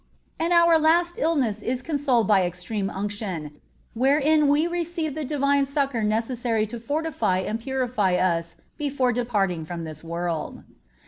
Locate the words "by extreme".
2.27-2.89